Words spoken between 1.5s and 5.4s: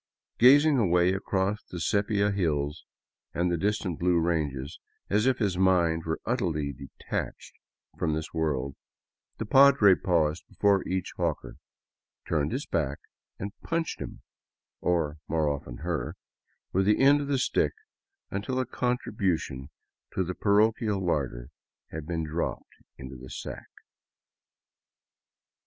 the sepia hills and distant blue ranges, as if